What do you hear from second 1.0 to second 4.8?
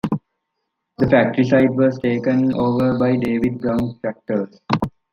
factory site was taken over by David Brown Tractors.